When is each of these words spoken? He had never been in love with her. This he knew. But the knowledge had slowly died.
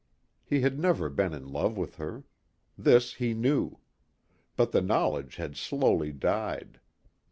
He 0.43 0.61
had 0.61 0.79
never 0.79 1.09
been 1.11 1.31
in 1.31 1.47
love 1.47 1.77
with 1.77 1.97
her. 1.97 2.23
This 2.75 3.13
he 3.13 3.35
knew. 3.35 3.77
But 4.55 4.71
the 4.71 4.81
knowledge 4.81 5.35
had 5.35 5.55
slowly 5.55 6.11
died. 6.11 6.79